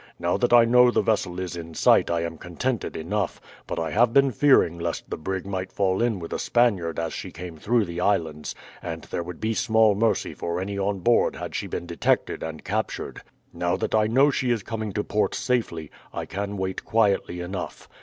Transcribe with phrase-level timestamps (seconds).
[0.17, 3.91] "Now that I know the vessel is in sight I am contented enough; but I
[3.91, 7.55] have been fearing lest the brig might fall in with a Spaniard as she came
[7.57, 11.67] through the islands, and there would be small mercy for any on board had she
[11.67, 13.21] been detected and captured.
[13.53, 17.87] Now that I know she is coming to port safely, I can wait quietly enough.